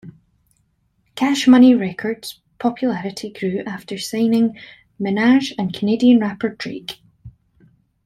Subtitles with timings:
[1.13, 4.57] Cash Money Records popularity grew after signing
[4.99, 6.99] Minaj and Canadian rapper Drake.